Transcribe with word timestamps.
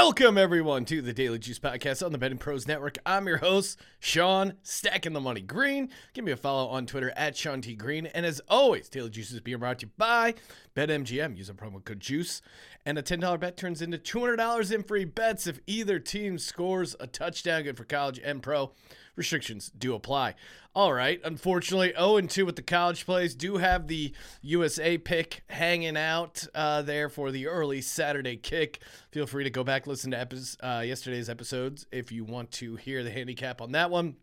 Welcome 0.00 0.38
everyone 0.38 0.84
to 0.84 1.02
the 1.02 1.12
Daily 1.12 1.40
Juice 1.40 1.58
Podcast 1.58 2.06
on 2.06 2.12
the 2.12 2.18
Betting 2.18 2.38
Pros 2.38 2.68
Network. 2.68 2.98
I'm 3.04 3.26
your 3.26 3.38
host, 3.38 3.80
Sean, 3.98 4.54
stacking 4.62 5.12
the 5.12 5.20
money 5.20 5.40
green. 5.40 5.90
Give 6.14 6.24
me 6.24 6.30
a 6.30 6.36
follow 6.36 6.68
on 6.68 6.86
Twitter 6.86 7.12
at 7.16 7.36
Sean 7.36 7.60
T 7.60 7.74
Green. 7.74 8.06
And 8.06 8.24
as 8.24 8.40
always, 8.48 8.88
Daily 8.88 9.10
Juice 9.10 9.32
is 9.32 9.40
being 9.40 9.58
brought 9.58 9.80
to 9.80 9.86
you 9.86 9.92
by 9.98 10.34
BetMGM. 10.76 11.36
Use 11.36 11.50
a 11.50 11.52
promo 11.52 11.84
code 11.84 11.98
JUICE. 11.98 12.42
And 12.86 12.96
a 12.96 13.02
$10 13.02 13.40
bet 13.40 13.56
turns 13.56 13.82
into 13.82 13.98
$200 13.98 14.72
in 14.72 14.84
free 14.84 15.04
bets 15.04 15.48
if 15.48 15.58
either 15.66 15.98
team 15.98 16.38
scores 16.38 16.94
a 17.00 17.08
touchdown. 17.08 17.64
Good 17.64 17.76
for 17.76 17.84
college 17.84 18.20
and 18.22 18.40
pro. 18.40 18.70
Restrictions 19.18 19.72
do 19.76 19.96
apply. 19.96 20.36
All 20.76 20.92
right. 20.92 21.20
Unfortunately, 21.24 21.92
0 21.98 22.20
2 22.20 22.46
with 22.46 22.54
the 22.54 22.62
college 22.62 23.04
plays. 23.04 23.34
Do 23.34 23.56
have 23.56 23.88
the 23.88 24.14
USA 24.42 24.96
pick 24.96 25.42
hanging 25.48 25.96
out 25.96 26.46
uh, 26.54 26.82
there 26.82 27.08
for 27.08 27.32
the 27.32 27.48
early 27.48 27.80
Saturday 27.80 28.36
kick. 28.36 28.80
Feel 29.10 29.26
free 29.26 29.42
to 29.42 29.50
go 29.50 29.64
back 29.64 29.88
listen 29.88 30.12
to 30.12 30.20
epi- 30.20 30.38
uh, 30.62 30.82
yesterday's 30.86 31.28
episodes 31.28 31.84
if 31.90 32.12
you 32.12 32.24
want 32.24 32.52
to 32.52 32.76
hear 32.76 33.02
the 33.02 33.10
handicap 33.10 33.60
on 33.60 33.72
that 33.72 33.90
one. 33.90 34.14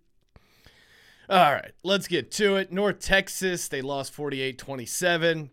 All 1.27 1.51
right, 1.51 1.73
let's 1.83 2.07
get 2.07 2.31
to 2.33 2.55
it. 2.55 2.71
North 2.71 2.99
Texas, 2.99 3.67
they 3.67 3.81
lost 3.81 4.13
48 4.13 4.57
27. 4.57 5.49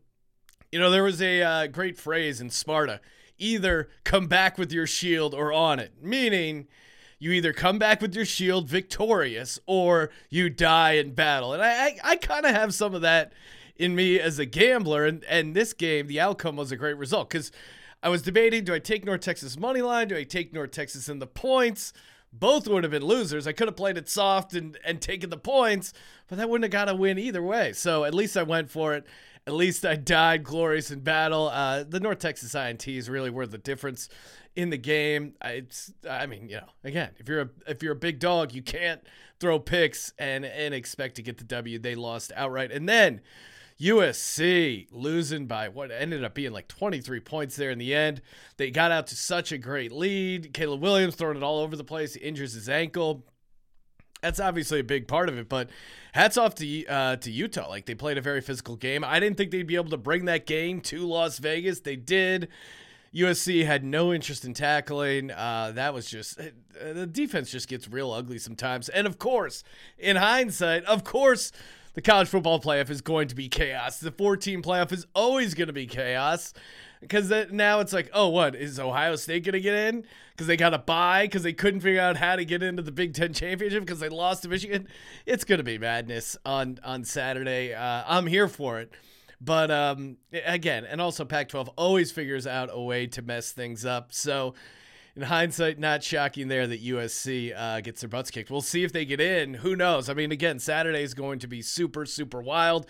You 0.70 0.78
know, 0.78 0.90
there 0.90 1.02
was 1.02 1.20
a 1.20 1.42
uh, 1.42 1.66
great 1.66 1.98
phrase 1.98 2.40
in 2.40 2.48
Sparta 2.48 3.00
either 3.38 3.88
come 4.04 4.28
back 4.28 4.56
with 4.56 4.72
your 4.72 4.86
shield 4.86 5.34
or 5.34 5.52
on 5.52 5.80
it, 5.80 5.94
meaning 6.00 6.68
you 7.22 7.30
either 7.30 7.52
come 7.52 7.78
back 7.78 8.00
with 8.00 8.16
your 8.16 8.24
shield 8.24 8.68
victorious 8.68 9.60
or 9.66 10.10
you 10.28 10.50
die 10.50 10.94
in 10.94 11.14
battle. 11.14 11.52
And 11.52 11.62
I, 11.62 11.68
I, 11.68 11.98
I 12.02 12.16
kind 12.16 12.44
of 12.44 12.50
have 12.50 12.74
some 12.74 12.96
of 12.96 13.02
that 13.02 13.32
in 13.76 13.94
me 13.94 14.18
as 14.18 14.40
a 14.40 14.44
gambler. 14.44 15.06
And, 15.06 15.22
and 15.28 15.54
this 15.54 15.72
game, 15.72 16.08
the 16.08 16.18
outcome 16.18 16.56
was 16.56 16.72
a 16.72 16.76
great 16.76 16.96
result 16.96 17.30
because 17.30 17.52
I 18.02 18.08
was 18.08 18.22
debating 18.22 18.64
do 18.64 18.74
I 18.74 18.80
take 18.80 19.04
North 19.04 19.20
Texas 19.20 19.56
money 19.56 19.82
line? 19.82 20.08
Do 20.08 20.16
I 20.16 20.24
take 20.24 20.52
North 20.52 20.72
Texas 20.72 21.08
in 21.08 21.20
the 21.20 21.28
points? 21.28 21.92
Both 22.32 22.66
would 22.66 22.82
have 22.82 22.90
been 22.90 23.04
losers. 23.04 23.46
I 23.46 23.52
could 23.52 23.68
have 23.68 23.76
played 23.76 23.96
it 23.96 24.08
soft 24.08 24.54
and, 24.54 24.76
and 24.84 25.00
taken 25.00 25.30
the 25.30 25.36
points, 25.36 25.92
but 26.26 26.38
that 26.38 26.48
wouldn't 26.48 26.64
have 26.64 26.72
got 26.72 26.92
a 26.92 26.96
win 26.96 27.20
either 27.20 27.42
way. 27.42 27.72
So 27.72 28.02
at 28.02 28.14
least 28.14 28.36
I 28.36 28.42
went 28.42 28.68
for 28.68 28.94
it. 28.94 29.06
At 29.46 29.54
least 29.54 29.84
I 29.84 29.96
died 29.96 30.44
glorious 30.44 30.90
in 30.90 31.00
battle. 31.00 31.48
Uh, 31.48 31.82
the 31.82 31.98
North 31.98 32.20
Texas 32.20 32.54
INTs 32.54 33.08
really 33.08 33.30
were 33.30 33.46
the 33.46 33.58
difference 33.58 34.08
in 34.54 34.70
the 34.70 34.78
game. 34.78 35.34
It's 35.44 35.92
I 36.08 36.26
mean, 36.26 36.48
you 36.48 36.56
know, 36.56 36.68
again, 36.84 37.10
if 37.18 37.28
you're 37.28 37.40
a 37.42 37.48
if 37.66 37.82
you're 37.82 37.92
a 37.92 37.96
big 37.96 38.20
dog, 38.20 38.52
you 38.52 38.62
can't 38.62 39.00
throw 39.40 39.58
picks 39.58 40.12
and 40.18 40.44
and 40.44 40.74
expect 40.74 41.16
to 41.16 41.22
get 41.22 41.38
the 41.38 41.44
W. 41.44 41.78
They 41.78 41.94
lost 41.94 42.32
outright. 42.36 42.70
And 42.70 42.88
then 42.88 43.20
USC 43.80 44.86
losing 44.92 45.46
by 45.46 45.68
what 45.68 45.90
ended 45.90 46.22
up 46.22 46.34
being 46.34 46.52
like 46.52 46.68
23 46.68 47.18
points 47.20 47.56
there 47.56 47.70
in 47.70 47.78
the 47.78 47.94
end. 47.94 48.22
They 48.56 48.70
got 48.70 48.92
out 48.92 49.08
to 49.08 49.16
such 49.16 49.50
a 49.50 49.58
great 49.58 49.90
lead. 49.90 50.54
Caleb 50.54 50.82
Williams 50.82 51.16
throwing 51.16 51.36
it 51.36 51.42
all 51.42 51.58
over 51.58 51.74
the 51.74 51.82
place, 51.82 52.14
injures 52.14 52.52
his 52.52 52.68
ankle. 52.68 53.24
That's 54.22 54.38
obviously 54.38 54.78
a 54.78 54.84
big 54.84 55.08
part 55.08 55.28
of 55.28 55.36
it, 55.36 55.48
but 55.48 55.68
hats 56.12 56.36
off 56.36 56.54
to 56.56 56.86
uh, 56.86 57.16
to 57.16 57.30
Utah. 57.30 57.68
Like 57.68 57.86
they 57.86 57.96
played 57.96 58.18
a 58.18 58.20
very 58.20 58.40
physical 58.40 58.76
game. 58.76 59.04
I 59.04 59.18
didn't 59.18 59.36
think 59.36 59.50
they'd 59.50 59.66
be 59.66 59.74
able 59.74 59.90
to 59.90 59.96
bring 59.96 60.26
that 60.26 60.46
game 60.46 60.80
to 60.82 61.04
Las 61.06 61.38
Vegas. 61.38 61.80
They 61.80 61.96
did. 61.96 62.48
USC 63.12 63.66
had 63.66 63.84
no 63.84 64.12
interest 64.12 64.44
in 64.44 64.54
tackling. 64.54 65.30
Uh, 65.32 65.72
that 65.74 65.92
was 65.92 66.08
just 66.08 66.40
uh, 66.40 66.44
the 66.94 67.06
defense 67.06 67.50
just 67.50 67.68
gets 67.68 67.88
real 67.88 68.12
ugly 68.12 68.38
sometimes. 68.38 68.88
And 68.88 69.08
of 69.08 69.18
course, 69.18 69.64
in 69.98 70.16
hindsight, 70.16 70.84
of 70.84 71.02
course, 71.02 71.50
the 71.94 72.00
college 72.00 72.28
football 72.28 72.60
playoff 72.60 72.90
is 72.90 73.00
going 73.00 73.26
to 73.28 73.34
be 73.34 73.48
chaos. 73.48 73.98
The 73.98 74.12
14 74.12 74.62
playoff 74.62 74.92
is 74.92 75.06
always 75.14 75.54
going 75.54 75.66
to 75.66 75.74
be 75.74 75.86
chaos 75.86 76.54
because 77.02 77.32
now 77.50 77.80
it's 77.80 77.92
like, 77.92 78.08
oh, 78.14 78.28
what 78.28 78.54
is 78.54 78.78
Ohio 78.78 79.16
State 79.16 79.44
going 79.44 79.54
to 79.54 79.60
get 79.60 79.74
in? 79.74 80.04
Because 80.30 80.46
they 80.46 80.56
got 80.56 80.72
a 80.72 80.78
buy 80.78 81.24
because 81.24 81.42
they 81.42 81.52
couldn't 81.52 81.80
figure 81.80 82.00
out 82.00 82.16
how 82.16 82.36
to 82.36 82.44
get 82.44 82.62
into 82.62 82.80
the 82.80 82.92
Big 82.92 83.12
Ten 83.12 83.32
championship 83.34 83.80
because 83.80 83.98
they 83.98 84.08
lost 84.08 84.44
to 84.44 84.48
Michigan. 84.48 84.86
It's 85.26 85.44
going 85.44 85.58
to 85.58 85.64
be 85.64 85.78
madness 85.78 86.36
on 86.46 86.78
on 86.84 87.04
Saturday. 87.04 87.74
Uh, 87.74 88.04
I'm 88.06 88.26
here 88.26 88.48
for 88.48 88.78
it. 88.78 88.92
But 89.40 89.72
um, 89.72 90.18
again, 90.32 90.84
and 90.84 91.00
also 91.00 91.24
Pac 91.24 91.48
12 91.48 91.70
always 91.70 92.12
figures 92.12 92.46
out 92.46 92.70
a 92.72 92.80
way 92.80 93.08
to 93.08 93.22
mess 93.22 93.50
things 93.50 93.84
up. 93.84 94.12
So, 94.12 94.54
in 95.16 95.22
hindsight, 95.22 95.80
not 95.80 96.04
shocking 96.04 96.46
there 96.46 96.66
that 96.68 96.82
USC 96.82 97.52
uh, 97.54 97.80
gets 97.80 98.00
their 98.00 98.08
butts 98.08 98.30
kicked. 98.30 98.50
We'll 98.50 98.62
see 98.62 98.84
if 98.84 98.92
they 98.92 99.04
get 99.04 99.20
in. 99.20 99.54
Who 99.54 99.74
knows? 99.74 100.08
I 100.08 100.14
mean, 100.14 100.30
again, 100.30 100.60
Saturday 100.60 101.02
is 101.02 101.12
going 101.12 101.40
to 101.40 101.48
be 101.48 101.60
super, 101.60 102.06
super 102.06 102.40
wild. 102.40 102.86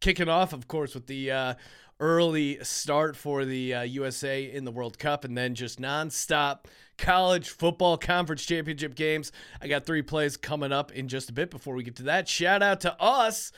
Kicking 0.00 0.28
off, 0.28 0.52
of 0.52 0.66
course, 0.66 0.94
with 0.94 1.06
the 1.06 1.30
uh, 1.30 1.54
early 2.00 2.58
start 2.62 3.16
for 3.16 3.44
the 3.44 3.74
uh, 3.74 3.82
USA 3.82 4.44
in 4.44 4.64
the 4.64 4.70
World 4.70 4.98
Cup 4.98 5.24
and 5.24 5.36
then 5.36 5.54
just 5.54 5.80
nonstop 5.80 6.64
college 6.98 7.48
football 7.48 7.96
conference 7.96 8.44
championship 8.44 8.94
games. 8.94 9.32
I 9.60 9.68
got 9.68 9.86
three 9.86 10.02
plays 10.02 10.36
coming 10.36 10.72
up 10.72 10.92
in 10.92 11.08
just 11.08 11.30
a 11.30 11.32
bit 11.32 11.50
before 11.50 11.74
we 11.74 11.82
get 11.82 11.96
to 11.96 12.02
that. 12.04 12.28
Shout 12.28 12.62
out 12.62 12.80
to 12.82 13.00
us 13.00 13.52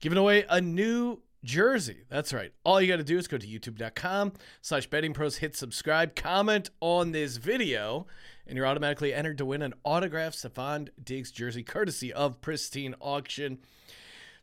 giving 0.00 0.18
away 0.18 0.44
a 0.48 0.60
new 0.60 1.20
jersey. 1.44 2.04
That's 2.08 2.32
right. 2.32 2.52
All 2.64 2.80
you 2.80 2.88
got 2.88 2.96
to 2.96 3.04
do 3.04 3.18
is 3.18 3.28
go 3.28 3.38
to 3.38 3.46
youtube.com 3.46 4.32
slash 4.60 4.86
betting 4.88 5.12
pros, 5.12 5.36
hit 5.38 5.56
subscribe, 5.56 6.14
comment 6.14 6.70
on 6.80 7.12
this 7.12 7.36
video, 7.36 8.06
and 8.46 8.56
you're 8.56 8.66
automatically 8.66 9.12
entered 9.14 9.38
to 9.38 9.44
win 9.44 9.62
an 9.62 9.74
autographed 9.84 10.36
Stefon 10.36 10.88
Diggs 11.02 11.30
jersey 11.30 11.62
courtesy 11.62 12.12
of 12.12 12.40
Pristine 12.40 12.94
Auction. 13.00 13.58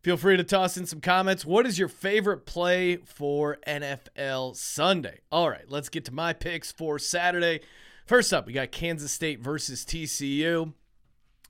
Feel 0.06 0.18
free 0.18 0.38
to 0.38 0.44
toss 0.44 0.78
in 0.78 0.86
some 0.86 1.02
comments. 1.02 1.48
What 1.48 1.66
is 1.66 1.80
your 1.80 1.88
favorite 1.88 2.46
play 2.46 2.98
for 2.98 3.58
NFL 3.68 4.56
Sunday? 4.56 5.22
All 5.32 5.50
right, 5.50 5.68
let's 5.68 5.90
get 5.90 6.06
to 6.06 6.14
my 6.14 6.32
picks 6.32 6.72
for 6.72 7.00
Saturday. 7.00 7.62
First 8.06 8.32
up, 8.32 8.46
we 8.46 8.54
got 8.54 8.72
Kansas 8.72 9.12
State 9.12 9.40
versus 9.40 9.84
TCU. 9.84 10.74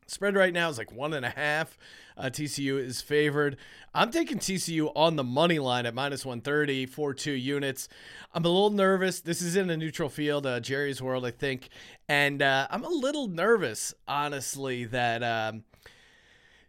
Spread 0.07 0.37
right 0.37 0.53
now 0.53 0.69
is 0.69 0.77
like 0.77 0.93
one 0.93 1.13
and 1.13 1.25
a 1.25 1.31
half. 1.31 1.77
Uh, 2.15 2.27
TCU 2.27 2.79
is 2.79 3.01
favored. 3.01 3.57
I'm 3.93 4.09
taking 4.09 4.39
TCU 4.39 4.89
on 4.95 5.17
the 5.17 5.23
money 5.25 5.59
line 5.59 5.85
at 5.85 5.93
minus 5.93 6.25
130 6.25 6.85
for 6.85 7.13
two 7.13 7.33
units. 7.33 7.89
I'm 8.33 8.45
a 8.45 8.47
little 8.47 8.69
nervous. 8.69 9.19
This 9.19 9.41
is 9.41 9.57
in 9.57 9.69
a 9.69 9.75
neutral 9.75 10.07
field, 10.07 10.45
uh, 10.45 10.61
Jerry's 10.61 11.01
World, 11.01 11.25
I 11.25 11.31
think. 11.31 11.67
And 12.07 12.41
uh, 12.41 12.69
I'm 12.71 12.85
a 12.85 12.89
little 12.89 13.27
nervous, 13.27 13.93
honestly, 14.07 14.85
that. 14.85 15.23
Um, 15.23 15.65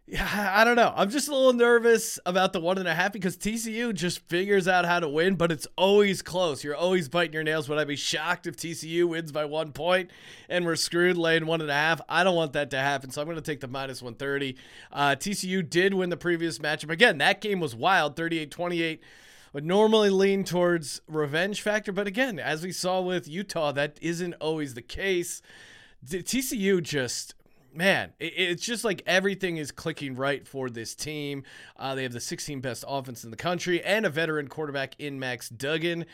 yeah, 0.09 0.53
I 0.55 0.63
don't 0.63 0.77
know. 0.77 0.93
I'm 0.95 1.09
just 1.09 1.27
a 1.27 1.35
little 1.35 1.51
nervous 1.51 2.17
about 2.25 2.53
the 2.53 2.61
one 2.61 2.77
and 2.77 2.87
a 2.87 2.93
half 2.93 3.11
because 3.11 3.35
TCU 3.35 3.93
just 3.93 4.19
figures 4.29 4.65
out 4.65 4.85
how 4.85 5.01
to 5.01 5.09
win, 5.09 5.35
but 5.35 5.51
it's 5.51 5.67
always 5.75 6.21
close. 6.21 6.63
You're 6.63 6.77
always 6.77 7.09
biting 7.09 7.33
your 7.33 7.43
nails. 7.43 7.67
Would 7.67 7.77
I 7.77 7.83
be 7.83 7.97
shocked 7.97 8.47
if 8.47 8.55
TCU 8.55 9.03
wins 9.03 9.33
by 9.33 9.43
one 9.43 9.73
point 9.73 10.09
and 10.47 10.65
we're 10.65 10.77
screwed 10.77 11.17
laying 11.17 11.45
one 11.45 11.59
and 11.59 11.69
a 11.69 11.73
half? 11.73 11.99
I 12.07 12.23
don't 12.23 12.37
want 12.37 12.53
that 12.53 12.71
to 12.71 12.77
happen, 12.77 13.11
so 13.11 13.21
I'm 13.21 13.27
going 13.27 13.35
to 13.35 13.41
take 13.41 13.59
the 13.59 13.67
minus 13.67 14.01
130. 14.01 14.55
Uh, 14.93 15.15
TCU 15.15 15.69
did 15.69 15.93
win 15.93 16.09
the 16.09 16.15
previous 16.15 16.59
matchup. 16.59 16.89
Again, 16.89 17.17
that 17.17 17.41
game 17.41 17.59
was 17.59 17.75
wild 17.75 18.15
38 18.15 18.49
28 18.49 19.03
would 19.51 19.65
normally 19.65 20.09
lean 20.09 20.43
towards 20.43 21.01
revenge 21.07 21.61
factor, 21.61 21.91
but 21.91 22.05
again, 22.05 22.37
as 22.37 22.63
we 22.63 22.71
saw 22.71 23.01
with 23.01 23.27
Utah, 23.27 23.71
that 23.71 23.97
isn't 24.01 24.33
always 24.35 24.73
the 24.73 24.81
case. 24.81 25.41
TCU 26.05 26.81
just 26.81 27.33
man, 27.77 28.11
it's 28.19 28.65
just 28.65 28.83
like 28.83 29.03
everything 29.05 29.57
is 29.57 29.71
clicking 29.71 30.15
right 30.15 30.47
for 30.47 30.69
this 30.69 30.95
team. 30.95 31.43
Uh, 31.77 31.93
they 31.93 32.03
have 32.03 32.11
the 32.11 32.19
16th 32.19 32.61
best 32.61 32.83
offense 32.87 33.23
in 33.23 33.29
the 33.29 33.37
country 33.37 33.83
and 33.83 34.05
a 34.05 34.09
veteran 34.09 34.47
quarterback 34.47 34.95
in 34.99 35.19
Max 35.19 35.47
Duggan. 35.47 36.05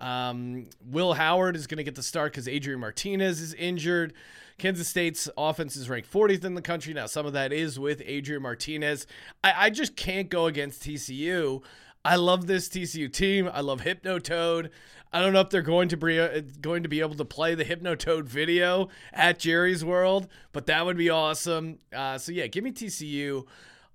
Um, 0.00 0.66
Will 0.84 1.14
Howard 1.14 1.54
is 1.54 1.68
going 1.68 1.78
to 1.78 1.84
get 1.84 1.94
the 1.94 2.02
start 2.02 2.32
because 2.32 2.48
Adrian 2.48 2.80
Martinez 2.80 3.40
is 3.40 3.54
injured. 3.54 4.14
Kansas 4.58 4.88
State's 4.88 5.28
offense 5.38 5.76
is 5.76 5.88
ranked 5.88 6.12
40th 6.12 6.44
in 6.44 6.54
the 6.54 6.62
country. 6.62 6.92
Now, 6.92 7.06
some 7.06 7.24
of 7.24 7.32
that 7.34 7.52
is 7.52 7.78
with 7.78 8.02
Adrian 8.04 8.42
Martinez. 8.42 9.06
I, 9.44 9.66
I 9.66 9.70
just 9.70 9.94
can't 9.94 10.28
go 10.28 10.46
against 10.46 10.82
TCU. 10.82 11.62
I 12.04 12.16
love 12.16 12.46
this 12.46 12.68
TCU 12.68 13.12
team. 13.12 13.48
I 13.52 13.60
love 13.60 13.82
Hypnotoad. 13.82 14.70
I 15.12 15.20
don't 15.20 15.32
know 15.32 15.40
if 15.40 15.50
they're 15.50 15.62
going 15.62 15.88
to 15.90 15.96
be 15.96 16.18
uh, 16.18 16.40
going 16.60 16.82
to 16.82 16.88
be 16.88 17.00
able 17.00 17.14
to 17.16 17.24
play 17.24 17.54
the 17.54 17.64
Hypnotoad 17.64 18.24
video 18.24 18.88
at 19.12 19.38
Jerry's 19.38 19.84
World, 19.84 20.26
but 20.52 20.66
that 20.66 20.84
would 20.86 20.96
be 20.96 21.10
awesome. 21.10 21.78
Uh, 21.94 22.18
so 22.18 22.32
yeah, 22.32 22.46
give 22.46 22.64
me 22.64 22.72
TCU 22.72 23.46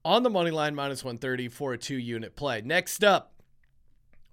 on 0.06 0.24
the 0.24 0.30
money 0.30 0.51
line 0.51 0.75
minus 0.75 1.04
130 1.04 1.50
for 1.50 1.74
a 1.74 1.77
two 1.77 1.98
unit 1.98 2.36
play. 2.36 2.62
Next 2.62 3.04
up, 3.04 3.33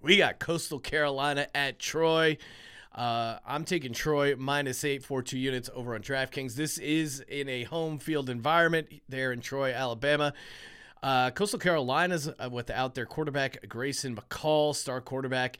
we 0.01 0.17
got 0.17 0.39
Coastal 0.39 0.79
Carolina 0.79 1.47
at 1.55 1.79
Troy. 1.79 2.37
Uh, 2.93 3.39
I'm 3.45 3.65
taking 3.65 3.91
Troy 3.91 4.35
minus 4.37 4.85
eight 4.85 5.03
for 5.03 5.21
two 5.21 5.39
units 5.39 5.69
over 5.73 5.95
on 5.95 6.01
DraftKings. 6.01 6.53
This 6.53 6.77
is 6.77 7.19
in 7.27 7.49
a 7.49 7.63
home 7.63 7.97
field 7.97 8.29
environment 8.29 8.87
there 9.09 9.33
in 9.33 9.41
Troy, 9.41 9.73
Alabama. 9.73 10.33
Uh, 11.05 11.29
Coastal 11.29 11.59
Carolina's 11.59 12.27
uh, 12.27 12.49
without 12.51 12.95
their 12.95 13.05
quarterback, 13.05 13.69
Grayson 13.69 14.15
McCall, 14.15 14.73
star 14.73 15.01
quarterback. 15.01 15.59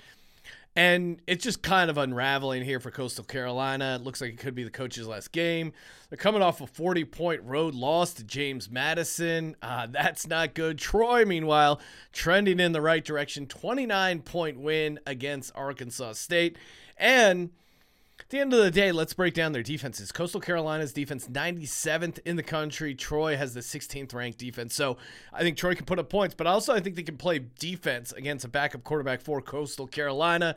And 0.75 1.21
it's 1.27 1.43
just 1.43 1.61
kind 1.61 1.91
of 1.91 1.99
unraveling 1.99 2.63
here 2.63 2.79
for 2.79 2.89
Coastal 2.89 3.23
Carolina. 3.23 3.95
It 3.99 4.03
looks 4.03 4.21
like 4.21 4.31
it 4.31 4.39
could 4.39 4.55
be 4.55 4.63
the 4.63 4.71
coach's 4.71 5.07
last 5.07 5.31
game. 5.31 5.71
They're 6.09 6.17
coming 6.17 6.41
off 6.41 6.61
a 6.61 6.67
40 6.67 7.05
point 7.05 7.43
road 7.43 7.75
loss 7.75 8.13
to 8.13 8.23
James 8.23 8.71
Madison. 8.71 9.55
Uh, 9.61 9.85
that's 9.85 10.25
not 10.25 10.55
good. 10.55 10.79
Troy, 10.79 11.25
meanwhile, 11.25 11.79
trending 12.11 12.59
in 12.59 12.71
the 12.71 12.81
right 12.81 13.05
direction. 13.05 13.45
29 13.45 14.23
point 14.23 14.59
win 14.59 14.99
against 15.05 15.51
Arkansas 15.53 16.13
State. 16.13 16.57
And 16.97 17.51
At 18.25 18.31
the 18.31 18.39
end 18.39 18.53
of 18.53 18.63
the 18.63 18.71
day, 18.71 18.91
let's 18.91 19.13
break 19.13 19.35
down 19.35 19.51
their 19.51 19.61
defenses. 19.61 20.11
Coastal 20.11 20.41
Carolina's 20.41 20.91
defense 20.91 21.27
97th 21.27 22.17
in 22.25 22.37
the 22.37 22.41
country. 22.41 22.95
Troy 22.95 23.37
has 23.37 23.53
the 23.53 23.59
16th 23.59 24.15
ranked 24.15 24.39
defense. 24.39 24.73
So 24.73 24.97
I 25.31 25.41
think 25.41 25.57
Troy 25.57 25.75
can 25.75 25.85
put 25.85 25.99
up 25.99 26.09
points, 26.09 26.33
but 26.33 26.47
also 26.47 26.73
I 26.73 26.79
think 26.79 26.95
they 26.95 27.03
can 27.03 27.17
play 27.17 27.45
defense 27.59 28.13
against 28.13 28.43
a 28.43 28.47
backup 28.47 28.83
quarterback 28.83 29.21
for 29.21 29.43
Coastal 29.43 29.85
Carolina. 29.85 30.55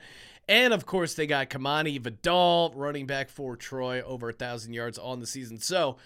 And 0.49 0.73
of 0.73 0.87
course, 0.87 1.13
they 1.13 1.27
got 1.27 1.51
Kimani 1.51 2.01
Vidal, 2.01 2.73
running 2.75 3.07
back 3.07 3.29
for 3.29 3.55
Troy, 3.55 4.01
over 4.01 4.31
a 4.31 4.33
thousand 4.33 4.73
yards 4.73 4.99
on 4.99 5.21
the 5.21 5.27
season. 5.27 5.59
So 5.59 5.99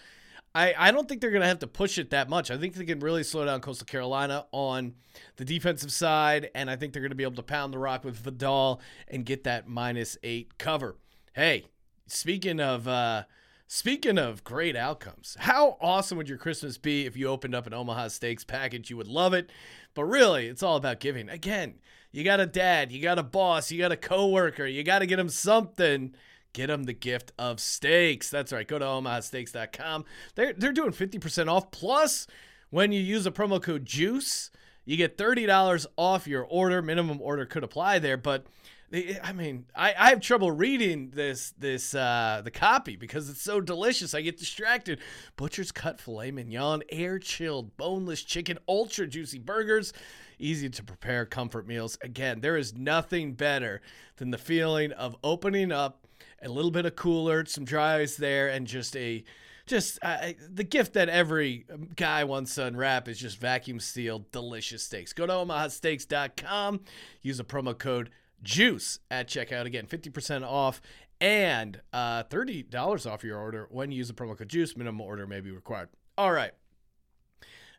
I, 0.56 0.74
I 0.76 0.90
don't 0.90 1.08
think 1.08 1.20
they're 1.20 1.30
going 1.30 1.42
to 1.42 1.48
have 1.48 1.60
to 1.60 1.68
push 1.68 1.96
it 1.96 2.10
that 2.10 2.28
much. 2.28 2.50
I 2.50 2.58
think 2.58 2.74
they 2.74 2.84
can 2.84 2.98
really 2.98 3.22
slow 3.22 3.44
down 3.44 3.60
Coastal 3.60 3.86
Carolina 3.86 4.46
on 4.50 4.94
the 5.36 5.44
defensive 5.44 5.92
side, 5.92 6.50
and 6.56 6.68
I 6.68 6.74
think 6.74 6.92
they're 6.92 7.02
going 7.02 7.10
to 7.10 7.16
be 7.16 7.22
able 7.22 7.36
to 7.36 7.42
pound 7.44 7.72
the 7.72 7.78
rock 7.78 8.02
with 8.02 8.16
Vidal 8.16 8.80
and 9.06 9.24
get 9.24 9.44
that 9.44 9.68
minus 9.68 10.18
eight 10.24 10.58
cover. 10.58 10.96
Hey, 11.34 11.64
speaking 12.06 12.60
of 12.60 12.86
uh, 12.86 13.24
speaking 13.66 14.18
of 14.18 14.44
great 14.44 14.76
outcomes, 14.76 15.36
how 15.40 15.78
awesome 15.80 16.18
would 16.18 16.28
your 16.28 16.36
Christmas 16.36 16.76
be 16.76 17.06
if 17.06 17.16
you 17.16 17.28
opened 17.28 17.54
up 17.54 17.66
an 17.66 17.72
Omaha 17.72 18.08
Steaks 18.08 18.44
package? 18.44 18.90
You 18.90 18.98
would 18.98 19.08
love 19.08 19.32
it, 19.32 19.50
but 19.94 20.04
really, 20.04 20.46
it's 20.46 20.62
all 20.62 20.76
about 20.76 21.00
giving. 21.00 21.30
Again, 21.30 21.76
you 22.10 22.22
got 22.22 22.40
a 22.40 22.46
dad, 22.46 22.92
you 22.92 23.00
got 23.00 23.18
a 23.18 23.22
boss, 23.22 23.70
you 23.70 23.78
got 23.78 23.92
a 23.92 23.96
coworker, 23.96 24.66
you 24.66 24.84
got 24.84 24.98
to 24.98 25.06
get 25.06 25.16
them 25.16 25.30
something 25.30 26.14
get 26.52 26.66
them 26.66 26.84
the 26.84 26.92
gift 26.92 27.32
of 27.38 27.60
steaks. 27.60 28.30
That's 28.30 28.52
right. 28.52 28.66
Go 28.66 28.78
to 28.78 28.84
omahasteaks.com. 28.84 30.04
They're, 30.34 30.52
they're 30.52 30.72
doing 30.72 30.92
50% 30.92 31.50
off. 31.50 31.70
Plus, 31.70 32.26
when 32.70 32.92
you 32.92 33.00
use 33.00 33.26
a 33.26 33.30
promo 33.30 33.62
code 33.62 33.86
JUICE, 33.86 34.50
you 34.84 34.96
get 34.96 35.16
$30 35.16 35.86
off 35.96 36.26
your 36.26 36.44
order. 36.44 36.82
Minimum 36.82 37.20
order 37.20 37.46
could 37.46 37.64
apply 37.64 37.98
there, 37.98 38.16
but 38.16 38.46
I 38.92 39.32
mean, 39.32 39.64
I, 39.74 39.94
I 39.98 40.08
have 40.10 40.20
trouble 40.20 40.50
reading 40.50 41.12
this 41.14 41.54
this 41.58 41.94
uh, 41.94 42.42
the 42.44 42.50
copy 42.50 42.96
because 42.96 43.30
it's 43.30 43.40
so 43.40 43.60
delicious. 43.60 44.12
I 44.12 44.20
get 44.20 44.36
distracted. 44.36 45.00
Butcher's 45.36 45.72
cut 45.72 45.98
filet 45.98 46.30
mignon, 46.30 46.82
air 46.90 47.18
chilled 47.18 47.76
boneless 47.78 48.22
chicken, 48.22 48.58
ultra 48.68 49.06
juicy 49.06 49.38
burgers, 49.38 49.94
easy 50.38 50.68
to 50.68 50.82
prepare 50.84 51.24
comfort 51.24 51.66
meals. 51.66 51.96
Again, 52.02 52.40
there 52.40 52.58
is 52.58 52.74
nothing 52.74 53.32
better 53.32 53.80
than 54.16 54.30
the 54.30 54.38
feeling 54.38 54.92
of 54.92 55.16
opening 55.24 55.72
up 55.72 56.06
a 56.42 56.48
little 56.50 56.70
bit 56.70 56.84
of 56.84 56.94
cooler, 56.94 57.46
some 57.46 57.64
dry 57.64 58.00
ice 58.00 58.16
there, 58.16 58.48
and 58.48 58.66
just 58.66 58.94
a 58.96 59.24
just 59.64 59.98
uh, 60.02 60.32
the 60.52 60.64
gift 60.64 60.92
that 60.94 61.08
every 61.08 61.64
guy 61.96 62.24
wants 62.24 62.56
to 62.56 62.66
unwrap 62.66 63.08
is 63.08 63.18
just 63.18 63.38
vacuum 63.40 63.80
sealed 63.80 64.30
delicious 64.32 64.82
steaks. 64.82 65.14
Go 65.14 65.24
to 65.24 65.32
omahasteaks.com, 65.32 66.80
use 67.22 67.40
a 67.40 67.44
promo 67.44 67.78
code 67.78 68.10
JUICE 68.42 69.00
at 69.10 69.28
checkout. 69.28 69.66
Again, 69.66 69.86
50% 69.86 70.42
off 70.44 70.80
and 71.20 71.80
uh, 71.92 72.24
$30 72.24 73.10
off 73.10 73.24
your 73.24 73.38
order 73.38 73.68
when 73.70 73.92
you 73.92 73.98
use 73.98 74.08
the 74.08 74.14
promo 74.14 74.36
code 74.36 74.48
JUICE. 74.48 74.76
Minimum 74.76 75.00
order 75.00 75.26
may 75.26 75.40
be 75.40 75.50
required. 75.50 75.88
All 76.18 76.32
right. 76.32 76.52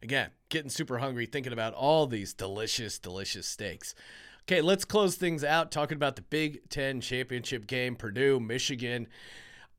Again, 0.02 0.32
getting 0.50 0.70
super 0.70 0.98
hungry 0.98 1.26
thinking 1.26 1.54
about 1.54 1.74
all 1.74 2.08
these 2.08 2.34
delicious, 2.34 3.00
delicious 3.00 3.48
steaks. 3.48 3.96
Okay, 4.44 4.60
let's 4.60 4.84
close 4.84 5.16
things 5.16 5.44
out 5.46 5.72
talking 5.72 5.96
about 5.96 6.18
the 6.18 6.22
Big 6.22 6.70
Ten 6.70 7.00
championship 7.00 7.66
game, 7.66 7.96
Purdue, 7.96 8.42
Michigan. 8.42 9.08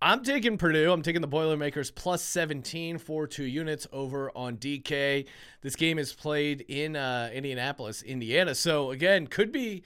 I'm 0.01 0.23
taking 0.23 0.57
Purdue. 0.57 0.93
I'm 0.93 1.03
taking 1.03 1.21
the 1.21 1.27
Boilermakers 1.27 1.91
plus 1.91 2.23
17 2.23 2.99
for 2.99 3.27
two 3.27 3.45
units 3.45 3.87
over 3.93 4.31
on 4.35 4.57
DK. 4.57 5.27
This 5.63 5.77
game 5.77 5.99
is 5.99 6.13
played 6.15 6.63
in 6.69 6.97
uh, 6.97 7.31
Indianapolis, 7.33 8.03
Indiana. 8.03 8.55
So, 8.55 8.91
again, 8.91 9.27
could 9.27 9.53
be 9.53 9.83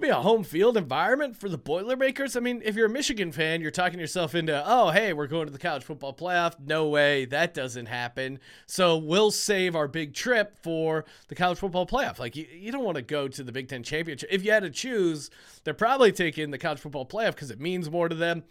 be 0.00 0.08
a 0.08 0.14
home 0.14 0.44
field 0.44 0.76
environment 0.76 1.36
for 1.36 1.48
the 1.48 1.58
Boilermakers. 1.58 2.36
I 2.36 2.40
mean, 2.40 2.62
if 2.64 2.74
you're 2.74 2.86
a 2.86 2.90
Michigan 2.90 3.32
fan, 3.32 3.60
you're 3.60 3.70
talking 3.70 3.98
yourself 3.98 4.34
into, 4.34 4.62
oh, 4.66 4.90
hey, 4.90 5.12
we're 5.12 5.26
going 5.26 5.46
to 5.46 5.52
the 5.52 5.58
college 5.58 5.84
football 5.84 6.14
playoff. 6.14 6.54
No 6.58 6.88
way, 6.88 7.24
that 7.26 7.54
doesn't 7.54 7.86
happen. 7.86 8.38
So 8.66 8.96
we'll 8.96 9.30
save 9.30 9.74
our 9.74 9.88
big 9.88 10.14
trip 10.14 10.58
for 10.62 11.04
the 11.28 11.34
college 11.34 11.58
football 11.58 11.86
playoff. 11.86 12.18
Like, 12.18 12.36
you, 12.36 12.46
you 12.52 12.72
don't 12.72 12.84
want 12.84 12.96
to 12.96 13.02
go 13.02 13.28
to 13.28 13.42
the 13.42 13.52
Big 13.52 13.68
Ten 13.68 13.82
championship. 13.82 14.28
If 14.30 14.44
you 14.44 14.52
had 14.52 14.62
to 14.62 14.70
choose, 14.70 15.30
they're 15.64 15.74
probably 15.74 16.12
taking 16.12 16.50
the 16.50 16.58
college 16.58 16.80
football 16.80 17.06
playoff 17.06 17.32
because 17.32 17.50
it 17.50 17.60
means 17.60 17.90
more 17.90 18.08
to 18.08 18.14
them. 18.14 18.44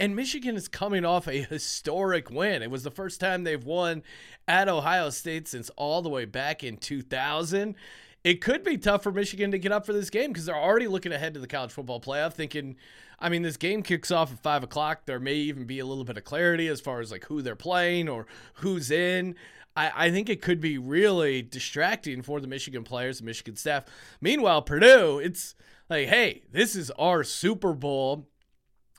And 0.00 0.16
Michigan 0.16 0.56
is 0.56 0.66
coming 0.66 1.04
off 1.04 1.28
a 1.28 1.42
historic 1.42 2.30
win. 2.30 2.62
It 2.62 2.70
was 2.70 2.84
the 2.84 2.90
first 2.90 3.20
time 3.20 3.44
they've 3.44 3.62
won 3.62 4.02
at 4.48 4.66
Ohio 4.66 5.10
State 5.10 5.46
since 5.46 5.68
all 5.76 6.00
the 6.00 6.08
way 6.08 6.24
back 6.24 6.64
in 6.64 6.78
2000 6.78 7.74
it 8.22 8.40
could 8.40 8.62
be 8.62 8.76
tough 8.76 9.02
for 9.02 9.12
Michigan 9.12 9.50
to 9.50 9.58
get 9.58 9.72
up 9.72 9.86
for 9.86 9.92
this 9.92 10.10
game 10.10 10.30
because 10.30 10.44
they're 10.44 10.56
already 10.56 10.88
looking 10.88 11.12
ahead 11.12 11.34
to 11.34 11.40
the 11.40 11.46
college 11.46 11.72
football 11.72 12.00
playoff, 12.00 12.34
thinking, 12.34 12.76
I 13.18 13.28
mean, 13.28 13.42
this 13.42 13.56
game 13.56 13.82
kicks 13.82 14.10
off 14.10 14.32
at 14.32 14.38
five 14.38 14.62
o'clock. 14.62 15.06
There 15.06 15.18
may 15.18 15.34
even 15.34 15.64
be 15.64 15.78
a 15.78 15.86
little 15.86 16.04
bit 16.04 16.16
of 16.16 16.24
clarity 16.24 16.68
as 16.68 16.80
far 16.80 17.00
as 17.00 17.10
like 17.10 17.24
who 17.26 17.40
they're 17.42 17.56
playing 17.56 18.08
or 18.08 18.26
who's 18.54 18.90
in. 18.90 19.36
I, 19.76 20.06
I 20.06 20.10
think 20.10 20.28
it 20.28 20.42
could 20.42 20.60
be 20.60 20.78
really 20.78 21.42
distracting 21.42 22.22
for 22.22 22.40
the 22.40 22.46
Michigan 22.46 22.84
players, 22.84 23.18
the 23.18 23.24
Michigan 23.24 23.56
staff. 23.56 23.84
Meanwhile, 24.20 24.62
Purdue, 24.62 25.18
it's 25.18 25.54
like, 25.88 26.08
hey, 26.08 26.42
this 26.50 26.76
is 26.76 26.90
our 26.92 27.24
Super 27.24 27.72
Bowl. 27.72 28.28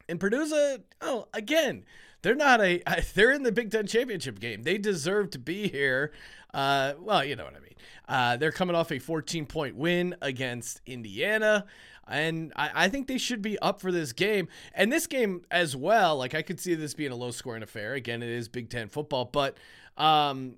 And 0.09 0.19
Purdue's 0.19 0.51
a, 0.51 0.81
oh, 1.01 1.27
again, 1.33 1.85
they're 2.21 2.35
not 2.35 2.62
a, 2.62 2.81
they're 3.13 3.31
in 3.31 3.44
the 3.44 3.51
Big 3.51 3.71
Ten 3.71 3.88
championship 3.88 4.39
game. 4.39 4.63
They 4.63 4.77
deserve 4.77 5.31
to 5.31 5.39
be 5.39 5.68
here. 5.68 6.12
Uh, 6.53 6.94
well, 7.00 7.23
you 7.23 7.35
know 7.35 7.45
what 7.45 7.56
I 7.56 7.59
mean. 7.59 7.71
Uh, 8.07 8.38
they're 8.38 8.51
coming 8.51 8.75
off 8.75 8.91
a 8.91 9.00
14 9.00 9.45
point 9.45 9.75
win 9.75 10.15
against 10.21 10.81
Indiana. 10.85 11.65
And 12.07 12.51
I, 12.56 12.85
I, 12.85 12.89
think 12.89 13.07
they 13.07 13.18
should 13.18 13.41
be 13.41 13.57
up 13.59 13.79
for 13.79 13.91
this 13.91 14.12
game. 14.12 14.50
And 14.73 14.91
this 14.91 15.07
game 15.07 15.44
as 15.50 15.77
well, 15.77 16.18
like 16.18 16.35
I 16.35 16.41
could 16.41 16.59
see 16.59 16.75
this 16.75 16.94
being 16.94 17.12
a 17.12 17.15
low 17.15 17.31
scoring 17.31 17.63
affair. 17.63 17.94
Again, 17.94 18.21
it 18.21 18.29
is 18.29 18.50
Big 18.50 18.69
Ten 18.69 18.89
football, 18.89 19.25
but 19.25 19.56
um, 19.97 20.56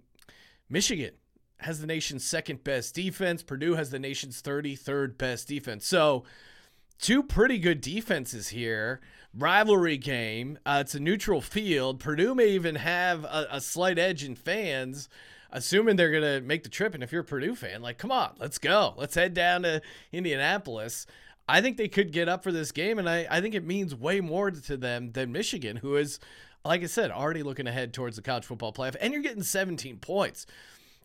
Michigan 0.67 1.11
has 1.59 1.79
the 1.79 1.87
nation's 1.87 2.25
second 2.25 2.63
best 2.63 2.95
defense. 2.95 3.43
Purdue 3.43 3.75
has 3.75 3.91
the 3.91 3.99
nation's 3.99 4.41
33rd 4.41 5.17
best 5.17 5.47
defense. 5.47 5.85
So, 5.85 6.23
two 6.99 7.21
pretty 7.21 7.59
good 7.59 7.81
defenses 7.81 8.49
here. 8.49 8.99
Rivalry 9.37 9.97
game. 9.97 10.59
Uh, 10.65 10.79
it's 10.81 10.95
a 10.95 10.99
neutral 10.99 11.41
field. 11.41 11.99
Purdue 11.99 12.35
may 12.35 12.49
even 12.49 12.75
have 12.75 13.23
a, 13.23 13.47
a 13.51 13.61
slight 13.61 13.97
edge 13.97 14.23
in 14.23 14.35
fans 14.35 15.09
assuming 15.53 15.95
they're 15.95 16.11
going 16.11 16.23
to 16.23 16.41
make 16.41 16.63
the 16.63 16.69
trip. 16.69 16.93
And 16.93 17.03
if 17.03 17.11
you're 17.11 17.21
a 17.21 17.25
Purdue 17.25 17.55
fan, 17.55 17.81
like, 17.81 17.97
come 17.97 18.11
on, 18.11 18.33
let's 18.39 18.57
go. 18.57 18.93
Let's 18.97 19.15
head 19.15 19.33
down 19.33 19.61
to 19.61 19.81
Indianapolis. 20.11 21.05
I 21.47 21.61
think 21.61 21.77
they 21.77 21.87
could 21.87 22.11
get 22.11 22.27
up 22.27 22.43
for 22.43 22.51
this 22.51 22.71
game, 22.71 22.99
and 22.99 23.09
I, 23.09 23.27
I 23.29 23.41
think 23.41 23.53
it 23.53 23.65
means 23.65 23.93
way 23.93 24.19
more 24.19 24.49
to 24.49 24.77
them 24.77 25.11
than 25.11 25.31
Michigan, 25.31 25.77
who 25.77 25.95
is, 25.95 26.19
like 26.65 26.81
I 26.83 26.87
said, 26.87 27.11
already 27.11 27.43
looking 27.43 27.67
ahead 27.67 27.93
towards 27.93 28.15
the 28.15 28.21
college 28.21 28.45
football 28.45 28.73
playoff. 28.73 28.95
And 28.99 29.13
you're 29.13 29.21
getting 29.21 29.43
17 29.43 29.97
points. 29.97 30.45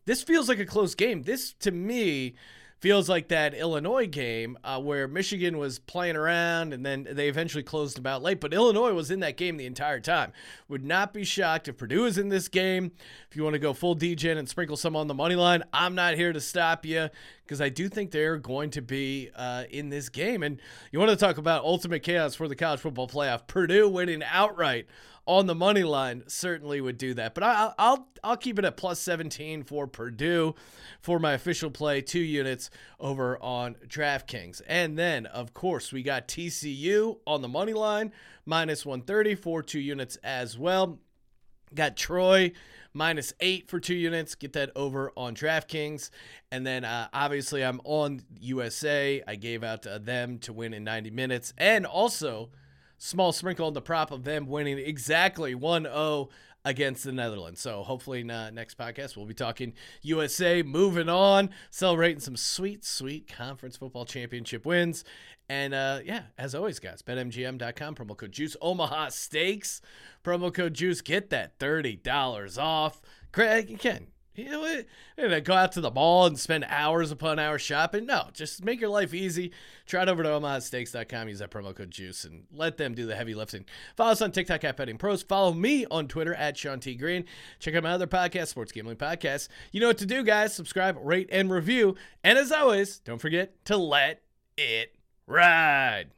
This 0.05 0.23
feels 0.23 0.49
like 0.49 0.59
a 0.59 0.65
close 0.65 0.95
game. 0.95 1.23
This, 1.23 1.53
to 1.59 1.71
me, 1.71 2.35
feels 2.79 3.09
like 3.09 3.27
that 3.27 3.53
Illinois 3.53 4.07
game 4.07 4.57
uh, 4.63 4.79
where 4.79 5.07
Michigan 5.07 5.57
was 5.57 5.79
playing 5.79 6.15
around 6.15 6.73
and 6.73 6.85
then 6.85 7.07
they 7.11 7.27
eventually 7.27 7.63
closed 7.63 7.97
them 7.97 8.07
out 8.07 8.23
late. 8.23 8.39
But 8.39 8.53
Illinois 8.53 8.93
was 8.93 9.11
in 9.11 9.19
that 9.19 9.37
game 9.37 9.57
the 9.57 9.65
entire 9.65 9.99
time. 9.99 10.31
Would 10.69 10.85
not 10.85 11.13
be 11.13 11.23
shocked 11.23 11.67
if 11.67 11.77
Purdue 11.77 12.05
is 12.05 12.17
in 12.17 12.29
this 12.29 12.47
game. 12.47 12.91
If 13.29 13.35
you 13.35 13.43
want 13.43 13.53
to 13.53 13.59
go 13.59 13.73
full 13.73 13.95
DGen 13.95 14.37
and 14.37 14.47
sprinkle 14.47 14.77
some 14.77 14.95
on 14.95 15.07
the 15.07 15.13
money 15.13 15.35
line, 15.35 15.63
I'm 15.73 15.95
not 15.95 16.15
here 16.15 16.31
to 16.31 16.41
stop 16.41 16.85
you 16.85 17.09
because 17.43 17.59
I 17.59 17.69
do 17.69 17.89
think 17.89 18.11
they're 18.11 18.37
going 18.37 18.69
to 18.71 18.81
be 18.81 19.29
uh, 19.35 19.65
in 19.69 19.89
this 19.89 20.07
game. 20.09 20.43
And 20.43 20.61
you 20.91 20.99
want 20.99 21.11
to 21.11 21.17
talk 21.17 21.37
about 21.37 21.63
ultimate 21.63 22.03
chaos 22.03 22.35
for 22.35 22.47
the 22.47 22.55
college 22.55 22.79
football 22.79 23.07
playoff. 23.07 23.47
Purdue 23.47 23.89
winning 23.89 24.23
outright 24.23 24.87
on 25.29 25.45
the 25.45 25.53
money 25.53 25.83
line 25.83 26.23
certainly 26.25 26.81
would 26.81 26.97
do 26.97 27.13
that. 27.13 27.35
But 27.35 27.43
I, 27.43 27.71
will 27.77 28.07
I'll 28.23 28.35
keep 28.35 28.57
it 28.57 28.65
at 28.65 28.77
plus 28.77 28.99
17 28.99 29.63
for 29.63 29.85
Purdue 29.85 30.55
for 31.01 31.19
my 31.19 31.33
official 31.33 31.69
play, 31.69 32.01
two 32.01 32.19
units 32.19 32.71
over 32.99 33.37
on 33.39 33.75
DraftKings. 33.87 34.63
And 34.67 34.97
then, 34.97 35.27
of 35.27 35.53
course, 35.53 35.93
we 35.93 36.01
got 36.01 36.27
TCU 36.27 37.19
on 37.27 37.43
the 37.43 37.47
money 37.47 37.73
line, 37.73 38.11
minus 38.43 38.87
130 38.87 39.35
for 39.35 39.61
two 39.61 39.79
units 39.79 40.15
as 40.23 40.57
well. 40.57 40.97
Got 41.75 41.95
Troy 41.95 42.51
minus 42.91 43.31
eight 43.39 43.69
for 43.69 43.79
two 43.79 43.93
units. 43.93 44.33
Get 44.33 44.53
that 44.53 44.71
over 44.75 45.11
on 45.15 45.35
DraftKings. 45.35 46.09
And 46.51 46.65
then 46.65 46.83
uh, 46.83 47.07
obviously 47.13 47.63
I'm 47.63 47.81
on 47.83 48.23
USA. 48.39 49.21
I 49.27 49.35
gave 49.35 49.63
out 49.63 49.85
uh, 49.85 49.99
them 49.99 50.39
to 50.39 50.53
win 50.53 50.73
in 50.73 50.83
90 50.83 51.11
minutes. 51.11 51.53
And 51.55 51.85
also 51.85 52.49
small 52.99 53.31
sprinkle 53.31 53.65
on 53.65 53.73
the 53.73 53.81
prop 53.81 54.11
of 54.11 54.23
them 54.23 54.45
winning 54.45 54.77
exactly 54.77 55.55
1 55.55 55.83
0 55.83 56.29
against 56.65 57.03
the 57.03 57.11
Netherlands. 57.11 57.59
So 57.61 57.83
hopefully 57.83 58.23
next 58.23 58.77
podcast 58.77 59.17
we'll 59.17 59.25
be 59.25 59.33
talking 59.33 59.73
USA, 60.01 60.61
moving 60.61 61.09
on, 61.09 61.49
celebrating 61.71 62.19
some 62.19 62.35
sweet, 62.35 62.85
sweet 62.85 63.27
conference 63.33 63.77
football 63.77 64.05
championship 64.05 64.65
wins. 64.65 65.03
And 65.47 65.73
uh, 65.73 66.01
yeah, 66.03 66.23
as 66.37 66.53
always, 66.53 66.79
guys, 66.79 67.01
betmgm.com, 67.01 67.95
promo 67.95 68.15
code 68.15 68.31
JUICE, 68.31 68.55
Omaha 68.61 69.09
Steaks, 69.09 69.81
promo 70.23 70.53
code 70.53 70.75
JUICE, 70.75 71.01
get 71.01 71.31
that 71.31 71.57
$30 71.57 72.61
off. 72.61 73.01
Craig, 73.31 73.79
Ken, 73.79 74.07
You 74.39 74.51
know, 74.51 74.61
what? 74.61 74.85
and 75.17 75.45
go 75.45 75.53
out 75.53 75.71
to 75.73 75.81
the 75.81 75.91
mall 75.91 76.25
and 76.25 76.39
spend 76.39 76.65
hours 76.67 77.11
upon 77.11 77.39
hours 77.39 77.61
shopping. 77.61 78.05
No, 78.05 78.29
just 78.33 78.63
make 78.63 78.79
your 78.79 78.89
life 78.89 79.13
easy. 79.13 79.51
Try 79.85 80.03
it 80.03 80.09
over 80.09 80.23
to 80.23 80.29
OmahaSteaks.com. 80.29 81.27
Use 81.29 81.39
that 81.39 81.51
promo 81.51 81.75
code 81.75 81.91
JUICE 81.91 82.25
and 82.25 82.43
let 82.53 82.77
them 82.77 82.93
do 82.93 83.05
the 83.05 83.15
heavy 83.15 83.35
lifting. 83.35 83.65
Follow 83.95 84.11
us 84.11 84.21
on 84.21 84.31
TikTok 84.31 84.63
at 84.63 84.77
Betting 84.77 84.97
Pros. 84.97 85.23
Follow 85.23 85.53
me 85.53 85.85
on 85.87 86.07
Twitter 86.07 86.33
at 86.33 86.57
Sean 86.57 86.79
T. 86.79 86.95
Green. 86.95 87.25
Check 87.59 87.75
out 87.75 87.83
my 87.83 87.91
other 87.91 88.07
podcast, 88.07 88.47
Sports 88.47 88.71
Gambling 88.71 88.97
Podcast. 88.97 89.49
You 89.71 89.81
know 89.81 89.87
what 89.87 89.97
to 89.99 90.05
do, 90.05 90.23
guys. 90.23 90.53
Subscribe, 90.53 90.97
rate, 91.01 91.29
and 91.31 91.51
review. 91.51 91.95
And 92.23 92.37
as 92.37 92.51
always, 92.51 92.99
don't 92.99 93.19
forget 93.19 93.65
to 93.65 93.77
let 93.77 94.21
it 94.57 94.95
ride. 95.27 96.11